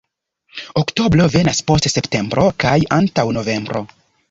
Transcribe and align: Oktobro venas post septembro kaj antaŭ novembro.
Oktobro 0.81 1.27
venas 1.35 1.61
post 1.67 1.89
septembro 1.97 2.47
kaj 2.65 2.75
antaŭ 3.01 3.29
novembro. 3.39 3.87